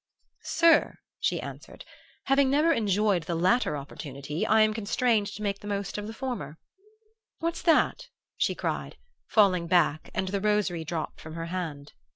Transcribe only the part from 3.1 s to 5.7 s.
the latter opportunity, I am constrained to make the